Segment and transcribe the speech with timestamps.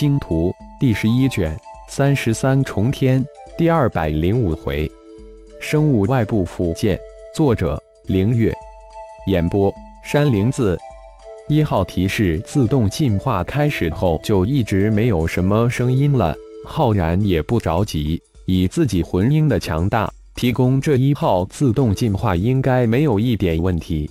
[0.00, 0.50] 星图》
[0.80, 1.54] 第十一卷
[1.86, 3.22] 三十三重天
[3.58, 4.90] 第二百零五回，
[5.60, 6.98] 生物外部附件，
[7.34, 8.50] 作者：凌月，
[9.26, 9.70] 演播：
[10.02, 10.78] 山灵子。
[11.48, 24.10] 一号提示自动进化开始后就一直没有什么声音了，浩然也不着急，以自己魂婴的强大，提供这一号自动进化应该没有一点问题。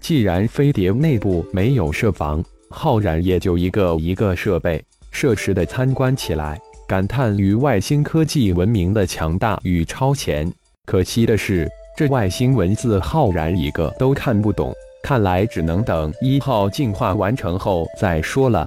[0.00, 10.52] 既然飞碟内部没有设防，浩然也就一个一个设备设施的参观起来，感叹于外星科技文明的强大与超前。
[10.84, 14.74] 可惜的是，这外星文字浩然一个都看不懂。
[15.04, 18.66] 看来只能等一号进化完成后再说了。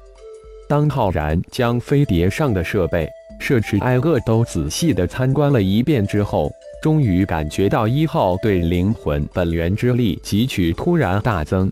[0.68, 3.08] 当浩然将飞碟上的设备
[3.40, 11.72] 设置挨个都仔细的参观了一遍之后，终于感觉到一号对灵魂本源之力汲取突然大增。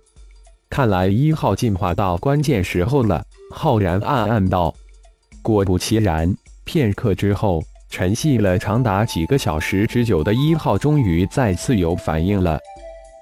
[0.73, 4.73] 看来一号进化到关键时候了，浩然暗暗道。
[5.43, 12.59] 果不其然，片刻之后，沉寂了长达几个小时之久的一号终于再次有反应了。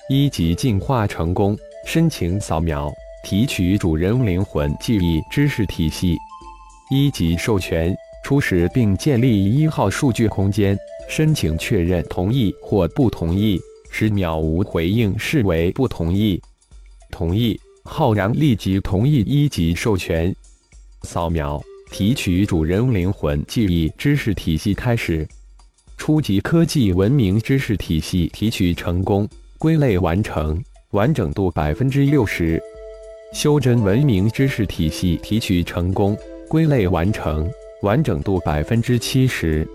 [0.07, 2.89] 一级进化成功，申请扫描
[3.25, 6.15] 提取主人灵魂记忆知识体系。
[6.89, 7.93] 一级授权
[8.23, 10.77] 初始并建立一号数据空间，
[11.09, 16.41] 申请确认同意或不同意，十秒无回应视为不同意。
[17.11, 20.35] 同意，浩然立即同意一级授权。
[21.03, 25.27] 扫描提取主人灵魂记忆知识体系开始。
[25.97, 29.29] 初级科技文明知识体系提取成功。
[29.59, 32.59] 归类完成，完整度百分之六十。
[33.31, 36.17] 修真文明知识体系提取成功，
[36.49, 37.47] 归类完成，
[37.83, 39.67] 完整度百分之七十。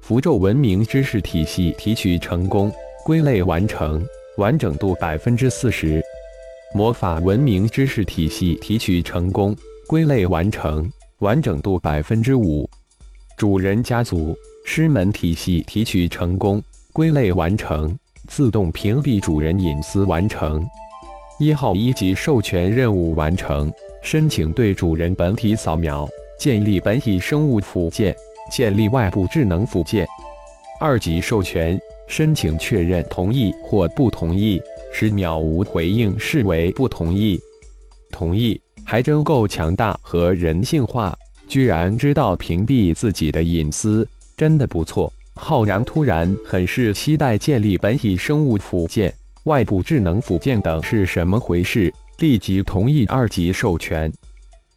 [0.00, 2.72] 符咒文明知识体系提取成功，
[3.04, 4.00] 归类完成，
[4.36, 6.00] 完整度百分之四十。
[6.76, 10.86] 魔法文明知识体系提取成功，归类完成，
[11.20, 12.68] 完整度百分之五。
[13.38, 17.98] 主人家族师门体系提取成功，归类完成。
[18.28, 20.62] 自动屏蔽主人隐私完成，
[21.38, 23.72] 一号一级授权任务完成。
[24.02, 26.06] 申请对主人本体扫描，
[26.38, 28.14] 建立本体生物附件，
[28.52, 30.06] 建立外部智能附件。
[30.78, 34.60] 二级授权申请确认同意或不同意，
[34.98, 37.38] 十秒无回应视为不同意。
[38.10, 41.14] 同意，还真够强大和人性化，
[41.46, 44.08] 居然知道屏蔽自己的隐私，
[44.38, 45.12] 真的不错。
[45.34, 49.12] 浩然突然很是期待建立本体生物附件、
[49.44, 54.10] 外部智能附件等是什么回事，立即同意二级授权。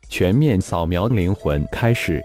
[0.10, 2.22] 全面扫描灵魂开始，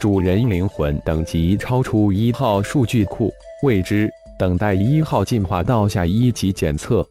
[0.00, 3.32] 主人灵魂等级超出一号数据库，
[3.62, 4.10] 未知，
[4.42, 7.06] 等待一号进化到下一级检测。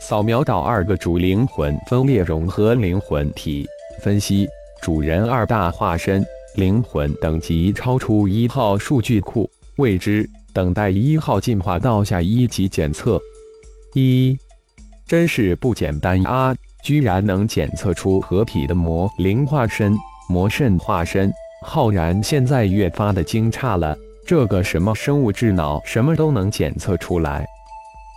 [0.00, 3.66] 扫描到二个主灵魂分裂融合灵魂体，
[4.00, 4.48] 分析
[4.80, 6.24] 主人二大化身
[6.54, 9.50] 灵魂等级超出一号数据库。
[9.78, 13.20] 未知，等待一号进化到下一级检测。
[13.94, 14.38] 一，
[15.04, 16.54] 真是不简单啊！
[16.84, 19.96] 居然能检测出合体的魔灵化身、
[20.28, 21.28] 魔圣化身。
[21.64, 27.46] 浩然现在越发的惊诧了，这个什么生物智脑，什么都能检测出来。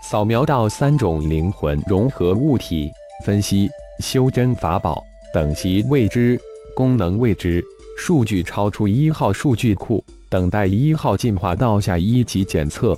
[0.04, 2.92] 扫描到三种灵魂融合物体，
[3.26, 6.40] 分析修真法宝等级未知，
[6.76, 7.64] 功能未知，
[7.98, 10.04] 数据超出一号数据库。
[10.30, 12.98] 等待一号进化到下一级检测，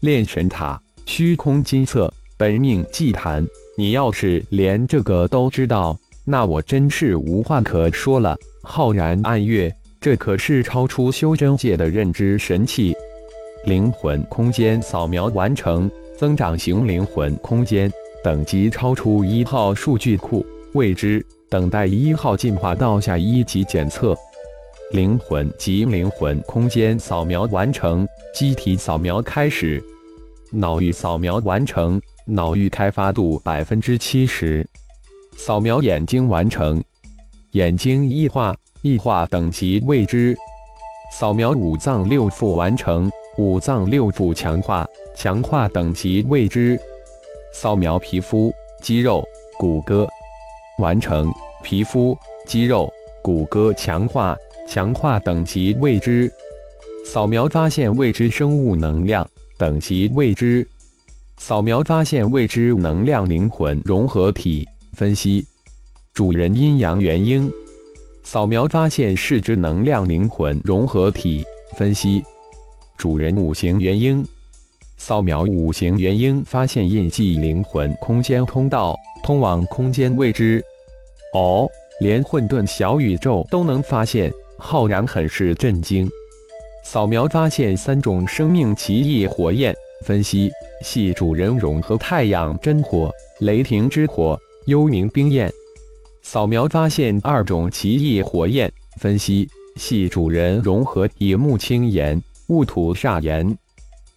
[0.00, 3.46] 炼神塔、虚空金册、本命祭坛。
[3.78, 8.36] 你要是连这个都知道，那我真是无话可说了。
[8.62, 9.72] 浩然暗月，
[10.06, 12.94] 这可是超出修真界的认知神器。
[13.64, 17.90] 灵魂空间扫描完成，增长型灵魂空间，
[18.22, 21.26] 等级超出一号数据库，未知。
[21.50, 24.16] 等待一号进化到下一级检测。
[24.92, 29.82] 灵魂及灵魂空间扫描完成，机体扫描开始。
[30.52, 34.64] 脑域扫描完成，脑域开发度百分之七十。
[35.36, 36.80] 扫描眼睛完成，
[37.54, 38.54] 眼睛异化，
[38.86, 40.36] 异化等级未知。
[41.12, 44.86] 扫描五脏六腑完成，五脏六腑强化，
[45.16, 46.78] 强化等级未知。
[47.52, 49.24] 扫描皮肤、肌肉、
[49.58, 50.06] 骨骼。
[50.78, 51.32] 完成，
[51.64, 52.16] 皮肤、
[52.46, 52.88] 肌肉、
[53.22, 53.72] 骨骼。
[53.74, 54.36] 强化。
[54.68, 56.28] 强化等级未知，
[57.04, 59.24] 扫描发现未知生物能量。
[59.56, 60.66] 等级未知，
[61.38, 63.80] 扫描发现未知能量灵魂。
[63.84, 64.66] 融合体。
[64.92, 65.46] 分析，
[66.12, 67.48] 主人阴阳元婴，
[68.28, 71.44] 扫描发现是之能量灵魂融合体
[71.76, 72.24] 分析，
[72.98, 74.26] 主人五行元婴，
[74.96, 80.60] 扫描五行元婴发现印记灵魂空间通道通往空间未知，
[81.34, 81.70] 哦。
[82.00, 86.10] 连混沌小宇宙都能发现，浩然很是震惊。
[86.82, 89.72] 扫描发现三种生命奇异火焰，
[90.04, 90.50] 分析
[90.82, 93.08] 系主人融合太阳真火、
[93.38, 95.48] 雷霆之火、幽冥冰焰。
[96.28, 98.68] 扫描发现二种奇异火焰，
[98.98, 103.56] 分析系主人融合野木青岩、雾土煞岩。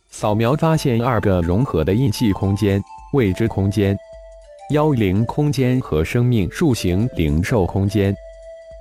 [0.09, 2.81] 扫描发现二个融合的印记空间：
[3.13, 3.95] 未知空间、
[4.71, 8.11] 妖灵空间和生命树形灵兽空间。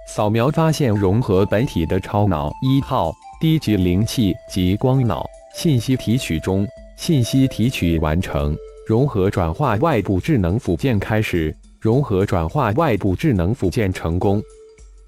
[0.09, 6.67] 扫描发现融合本体的超脑一号低级灵气及光脑信息提取中，
[6.97, 14.43] 信息提取完成，融合转化外部智能组件开始，融合转化外部智能辅件成功。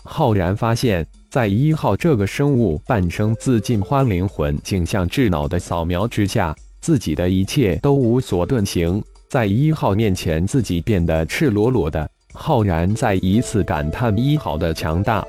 [0.05, 1.07] 浩然发现。
[1.31, 9.01] 在一号这个生物半生自进化灵魂镜像智脑的扫描之下，自己的一切都无所遁形。
[9.29, 12.11] 在一号面前，自己变得赤裸裸的。
[12.33, 15.25] 浩然再一次感叹一号的强大。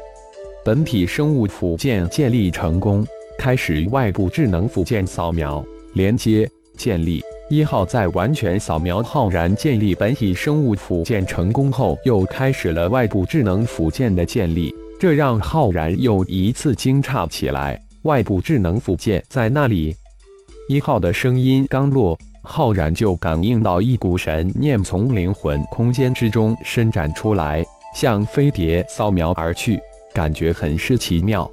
[0.65, 3.05] 本体生物辅件建立成功，
[3.37, 5.63] 开始外部智能辅件扫描
[5.93, 7.21] 连接建立。
[7.51, 14.73] 一号在完全扫描浩然建立本体生物附件成功后，又开始了外部智能辅件的建立。
[14.97, 17.77] 这让浩然又一次惊诧起来。
[18.03, 19.93] 外部智能辅件在那里？
[20.69, 27.61] 一号的声音刚落，浩然就感应到一股神念从灵魂空间之中伸展出来，
[27.93, 29.77] 向飞碟扫描而去，
[30.13, 31.51] 感觉很是奇妙。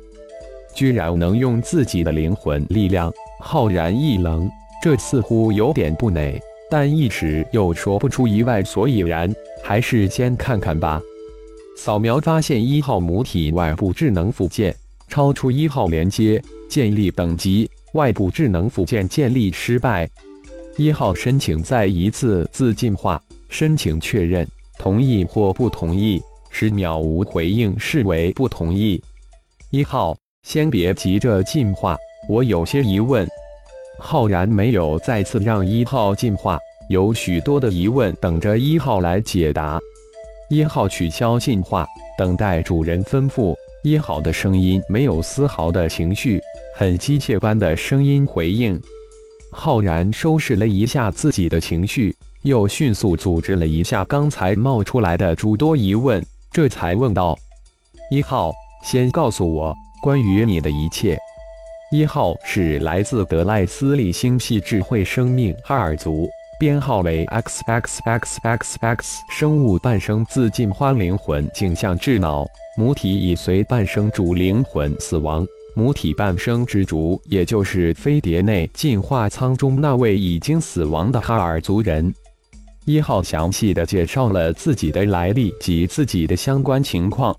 [0.73, 3.13] 居然能用自己的灵魂力量！
[3.41, 4.49] 浩然一愣，
[4.81, 6.41] 这似乎有点不馁，
[6.71, 11.01] 但一时又说不出意外所以然，还是先看看吧。
[11.77, 14.75] 扫描发现一号母体外部智能附件
[15.09, 20.09] 超出一号连接建立等级，外部智能附件建立失败。
[20.77, 24.47] 一号申请再一次自进化，申请确认，
[24.79, 29.03] 同意或不同意，十秒无回应视为不同意。
[29.71, 31.97] 一号，先别急着进化，
[32.29, 33.27] 我有些疑问。
[33.99, 36.59] 浩然没有再次让一号进化，
[36.89, 39.81] 有许多的疑问等着一号来解答。
[40.49, 41.87] 一号取消进化，
[42.17, 43.55] 等待主人吩咐。
[43.85, 46.41] 一号的声音没有丝毫的情绪，
[46.75, 48.81] 很机械般的声音回应。
[49.53, 57.39] 浩然收拾了一下自己的情绪，又迅速组织了一下刚才冒出来的诸多疑问，这才问道
[58.11, 58.53] ：“一号，
[58.85, 61.19] 先告诉我关于你的一切。”
[61.91, 66.29] 一号是来自德赖斯利星系智慧生命哈尔族。
[66.61, 72.45] 编号为 x x x x x 生物半生自进化灵魂镜像智脑
[72.77, 82.13] 母体已随半生主灵魂死亡，母体半生之主，也就是飞碟内进化舱中那位已经死亡的哈尔族人。
[82.85, 87.35] 一号详细的介绍了自己的来历及自己的相关情况。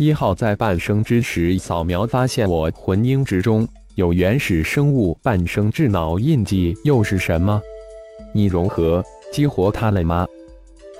[0.00, 7.60] 一号在半生之时扫描发现我魂婴之中有原始生物半生智脑印记，又是什么？
[8.32, 10.26] 你融合激活它了吗？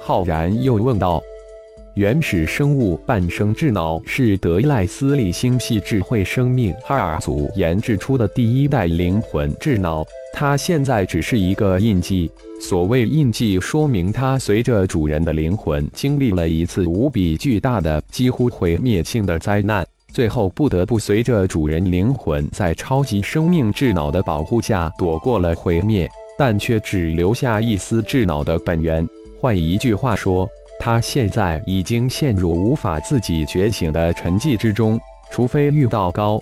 [0.03, 1.19] 浩然又问道。
[1.95, 12.31] 原始生物半生智脑是德赖斯利星系智慧生命哈尔族研制出的第一代灵魂智脑，它现在只是一个印记。
[12.61, 26.09] 所谓印记，说明它随着主人的灵魂经历了一次无比巨大的、几乎毁灭性的灾难，最后不得不随着主人灵魂在超级生命智脑的保护下躲过了毁灭。
[26.39, 29.07] 但却只留下一丝智脑的本源。
[29.39, 30.49] 换一句话说，
[30.81, 34.99] 他现在已经陷入无法自己觉醒的沉寂之中。
[35.31, 36.41] 除非遇到高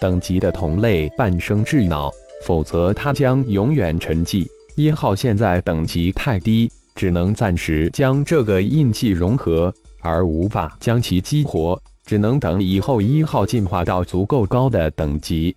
[0.00, 2.10] 等级的同类半生智脑，
[2.42, 4.44] 否则他将永远沉寂。
[4.74, 15.54] 一号现在等级太低，只能暂时将这个印记融合，而无法将其激活，只能等以后一号进化到足够高的等级。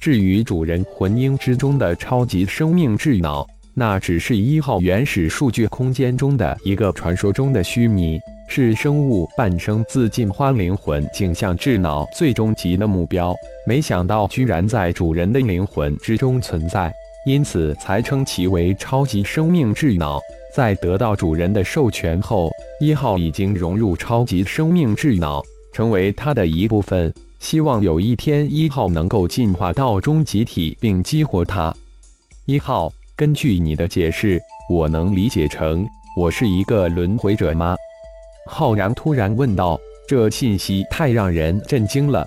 [0.00, 3.46] 至于主人魂婴之中的超级生命智脑，
[3.76, 13.34] 那只是一号原始数据空间中的一个传说中的虚拟，是生物半生自进化灵魂镜像智脑最终极的目标。
[13.66, 16.92] 没想到居然在主人的灵魂之中存在，
[17.26, 20.20] 因此才称其为超级生命智脑。
[20.54, 22.48] 在得到主人的授权后，
[22.80, 27.12] 一号已经融入超级生命智脑，成为它的一部分。
[27.40, 31.74] 希望有一天一号能够进化到终极体并激活它。
[32.46, 37.76] 一号，根据你的解释，我能理解成我是一个轮回者吗？
[38.46, 39.78] 浩然突然问道。
[40.06, 42.26] 这信息太让人震惊了。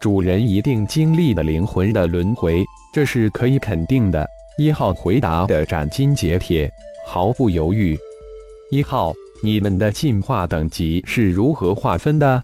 [0.00, 4.26] 主人一定经历了灵魂的轮回，这是可以肯定的。
[4.56, 6.70] 一号回答的斩钉截铁，
[7.04, 7.98] 毫不犹豫。
[8.70, 12.42] 一号，你们的进化等级是如何划分的？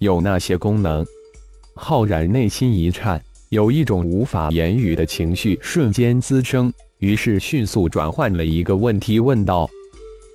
[0.00, 1.06] 有那些功能？
[1.74, 9.66] 浩然内心一颤，有一种无法言语的情绪瞬间滋生，于是迅速转换了一个问题问道：“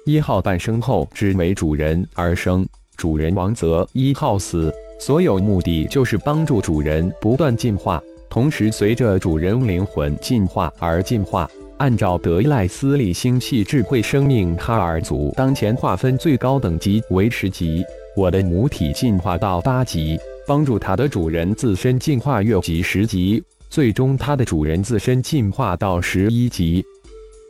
[0.03, 2.67] 一号诞生后只为主人而生，
[2.97, 8.01] 主人亡则一号死，所有目的就是帮助主人不断进化，
[8.31, 11.47] 同时随着主人灵魂进化而进化。
[11.77, 17.83] 按照德赖斯利星系智慧生命哈尔族当前划分最高等级为十级，
[18.15, 26.83] 我的母体进化到八级。”帮助它的主人自身进化越级十级，最终它的主人自身进化到十一级。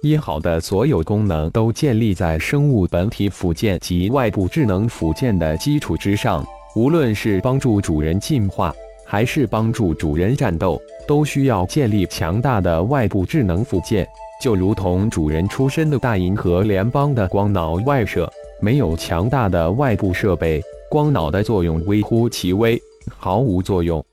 [0.04, 6.46] 一号的所有功能都建立在生物本体附件及外部智能附件的基础之上。
[6.76, 8.72] 无论是帮助主人进化，
[9.08, 14.08] 还是帮助主人战斗，都需要建立强大的外部智能附件。
[14.40, 18.32] 就如同主人出身的大银河联邦的光脑外设，
[18.64, 20.64] 没有强大的外部设备。
[20.90, 22.82] 光脑的作用微乎其微，
[23.18, 24.04] 毫无作用。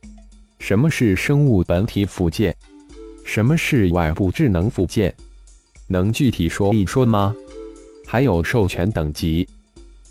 [0.59, 2.53] 什么是生物本体附件？
[3.25, 5.15] 什么是外部智能附件？
[5.87, 7.33] 能具体说一说吗？
[8.05, 9.47] 还有授权等级。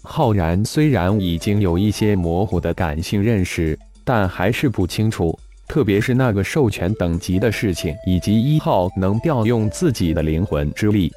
[0.01, 11.11] 浩然虽然已经有一些模糊的感性认识，但还是不清楚，特别是那个授权等级的事情，以及一号能调用自己的灵魂之力。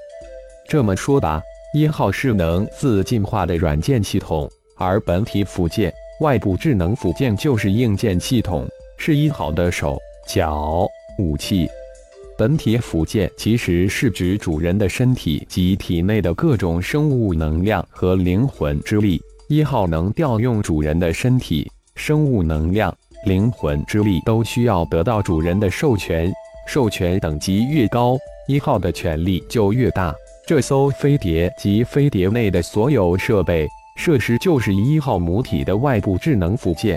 [0.68, 1.40] 这么说吧，
[1.74, 4.50] 一号是能自进化的软件系统。
[4.76, 10.86] 而本体辅件、外部智能辅件就是硬件系统，是一号的手脚
[11.18, 11.68] 武器。
[12.36, 19.20] 本体辅件其实是指主人的身体及体内的各种生物能量和灵魂之力。
[19.48, 22.92] 一号能调用主人的身体、生物能量、
[23.26, 26.32] 灵魂之力，都需要得到主人的授权。
[26.66, 28.16] 授权等级越高，
[28.48, 30.14] 一号的权力就越大。
[30.54, 33.66] 这艘飞碟及飞碟内的所有设备。
[33.96, 36.94] 设施就是一号母体的外部智能附件，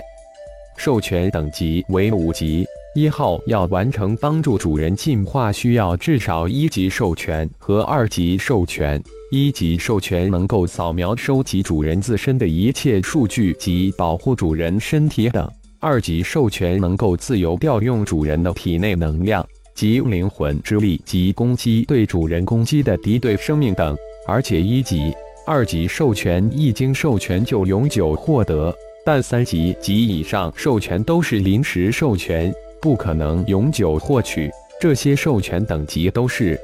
[0.76, 2.66] 授权等级为五级。
[2.94, 9.02] 一号要完成帮助主人进化，需要至少一级授权和二级授权。
[9.30, 15.46] 一级授权能够扫描收集主人自身的一切数据及保护主人身体等；
[15.80, 19.42] 二级授权能够自由调用主人的体内能量
[19.76, 23.96] 及灵魂之力及攻击对主人攻击的敌对生命等。
[24.26, 25.14] 而且一级。
[25.48, 32.52] 二级授权一经授权就永久获得，但三级及以上授权都是临时授权，
[32.82, 34.50] 不可能永久获取。
[34.80, 36.58] 这些授权等级都是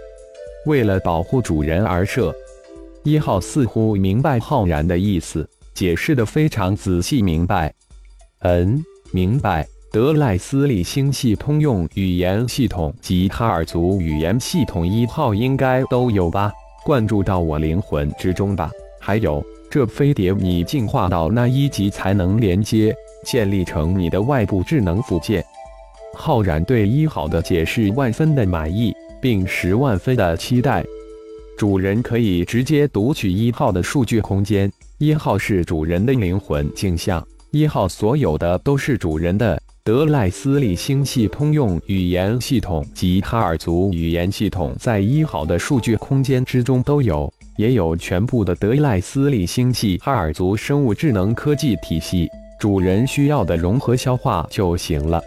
[0.66, 2.35] 为了保护主人而设。
[3.04, 7.73] 一号似乎明白浩然的意思，解释的非常仔细明白。
[8.40, 9.64] 嗯，明白。
[9.92, 16.50] 德赖斯利星系通用语言系统及哈尔族语言系统一号应该都有吧？
[16.82, 18.70] 灌注到我灵魂之中吧。
[18.99, 22.94] 还有，这飞碟你进化到那一级才能连接
[23.26, 25.44] 建立成你的外部智能附件。
[26.14, 30.82] 浩然对一号的解释万分的满意，并十万分的期待。
[31.58, 34.72] 主人可以直接读取一号的数据空间。
[34.96, 39.61] 一号是主人的灵魂镜像，一号所有的都是主人的。
[39.85, 55.21] 德赖斯利星系通用语言系统及哈尔族语言系统在一号的数据空间之中都有，也有全部的德赖斯利星系哈尔族生物智能科技体系，主人需要的融合消化就行了。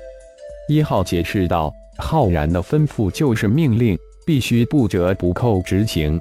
[0.69, 1.69] 一号解释道
[1.99, 6.17] ：“浩然的吩咐就是命令，必须不折不扣执行。”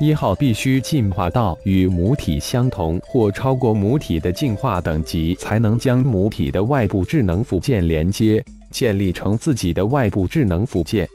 [0.00, 11.08] 一号必须进化到与母体相同或超过母体的进化等级，才能将母体的外部智能附件连接，建立成自己的外部智能附件。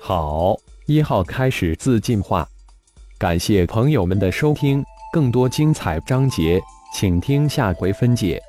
[0.00, 0.56] 好，
[0.86, 2.46] 一号开始自进化。
[3.18, 6.60] 感谢朋友们的收听，更多精彩章节，
[6.94, 8.40] 请听下回分解。